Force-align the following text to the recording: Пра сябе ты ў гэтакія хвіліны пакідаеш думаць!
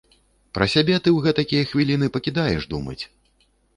Пра 0.57 0.65
сябе 0.73 0.95
ты 1.03 1.07
ў 1.13 1.19
гэтакія 1.27 1.67
хвіліны 1.73 2.07
пакідаеш 2.17 2.67
думаць! 2.73 3.01